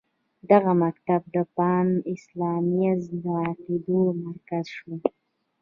دغه 0.51 0.71
مکتب 0.83 1.21
د 1.35 1.37
پان 1.55 1.87
اسلامیزم 2.13 3.13
د 3.23 3.25
عقایدو 3.45 4.01
مرکز 4.25 4.65
شو. 4.77 4.93